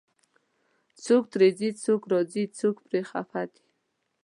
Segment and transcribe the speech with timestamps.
[1.05, 3.63] څوک ترې ځي، څوک راځي، څوک پرې خفه دی